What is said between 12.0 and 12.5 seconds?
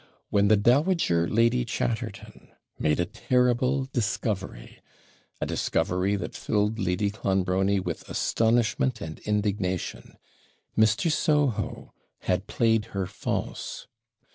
had